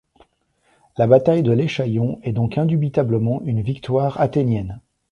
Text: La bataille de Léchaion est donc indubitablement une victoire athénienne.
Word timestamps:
La 0.97 1.05
bataille 1.05 1.43
de 1.43 1.51
Léchaion 1.51 2.19
est 2.23 2.31
donc 2.33 2.57
indubitablement 2.57 3.39
une 3.43 3.61
victoire 3.61 4.19
athénienne. 4.19 4.81